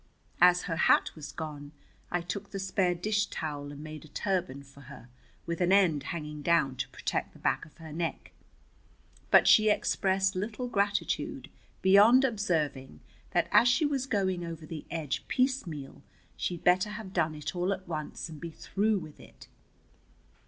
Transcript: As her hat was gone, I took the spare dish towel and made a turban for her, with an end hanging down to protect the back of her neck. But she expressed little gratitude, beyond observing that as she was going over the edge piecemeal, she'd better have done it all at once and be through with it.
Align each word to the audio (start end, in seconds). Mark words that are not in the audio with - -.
As 0.41 0.63
her 0.63 0.77
hat 0.77 1.11
was 1.15 1.31
gone, 1.31 1.73
I 2.09 2.21
took 2.21 2.49
the 2.49 2.57
spare 2.57 2.95
dish 2.95 3.27
towel 3.27 3.71
and 3.71 3.83
made 3.83 4.03
a 4.03 4.07
turban 4.07 4.63
for 4.63 4.81
her, 4.89 5.09
with 5.45 5.61
an 5.61 5.71
end 5.71 6.05
hanging 6.09 6.41
down 6.41 6.75
to 6.77 6.89
protect 6.89 7.33
the 7.33 7.37
back 7.37 7.65
of 7.65 7.77
her 7.77 7.93
neck. 7.93 8.31
But 9.29 9.47
she 9.47 9.69
expressed 9.69 10.35
little 10.35 10.67
gratitude, 10.67 11.51
beyond 11.83 12.25
observing 12.25 13.01
that 13.29 13.47
as 13.51 13.67
she 13.67 13.85
was 13.85 14.07
going 14.07 14.43
over 14.43 14.65
the 14.65 14.85
edge 14.89 15.23
piecemeal, 15.27 16.01
she'd 16.35 16.63
better 16.63 16.89
have 16.89 17.13
done 17.13 17.35
it 17.35 17.55
all 17.55 17.71
at 17.71 17.87
once 17.87 18.27
and 18.27 18.41
be 18.41 18.49
through 18.49 18.97
with 18.97 19.19
it. 19.19 19.47